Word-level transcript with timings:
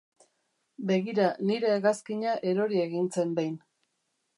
Begira, 0.91 1.27
nire 1.51 1.71
hegazkina 1.75 2.35
erori 2.55 2.85
egin 2.89 3.15
zen 3.19 3.41
behin. 3.41 3.59